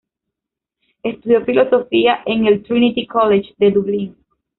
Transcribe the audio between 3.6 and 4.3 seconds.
Dublín.